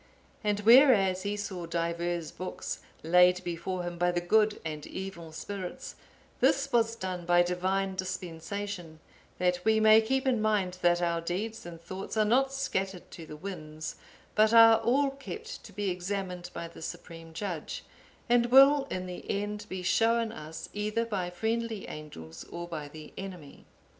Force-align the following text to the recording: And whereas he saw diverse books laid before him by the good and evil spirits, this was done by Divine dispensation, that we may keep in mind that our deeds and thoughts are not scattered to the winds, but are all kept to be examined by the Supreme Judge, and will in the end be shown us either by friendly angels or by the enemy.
And 0.43 0.61
whereas 0.61 1.21
he 1.21 1.37
saw 1.37 1.67
diverse 1.67 2.31
books 2.31 2.79
laid 3.03 3.43
before 3.43 3.83
him 3.83 3.99
by 3.99 4.09
the 4.11 4.19
good 4.19 4.59
and 4.65 4.87
evil 4.87 5.31
spirits, 5.31 5.93
this 6.39 6.71
was 6.73 6.95
done 6.95 7.23
by 7.27 7.43
Divine 7.43 7.93
dispensation, 7.93 8.99
that 9.37 9.63
we 9.63 9.79
may 9.79 10.01
keep 10.01 10.25
in 10.27 10.41
mind 10.41 10.79
that 10.81 11.03
our 11.03 11.21
deeds 11.21 11.67
and 11.67 11.79
thoughts 11.79 12.17
are 12.17 12.25
not 12.25 12.51
scattered 12.51 13.11
to 13.11 13.27
the 13.27 13.35
winds, 13.37 13.95
but 14.33 14.55
are 14.55 14.79
all 14.79 15.11
kept 15.11 15.63
to 15.65 15.71
be 15.71 15.91
examined 15.91 16.49
by 16.51 16.67
the 16.67 16.81
Supreme 16.81 17.31
Judge, 17.31 17.83
and 18.27 18.47
will 18.47 18.85
in 18.89 19.05
the 19.05 19.23
end 19.29 19.67
be 19.69 19.83
shown 19.83 20.31
us 20.31 20.67
either 20.73 21.05
by 21.05 21.29
friendly 21.29 21.87
angels 21.87 22.43
or 22.45 22.67
by 22.67 22.87
the 22.87 23.13
enemy. 23.19 23.65